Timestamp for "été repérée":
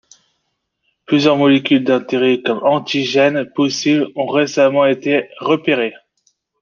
4.87-5.93